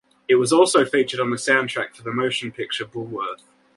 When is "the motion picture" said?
2.01-2.85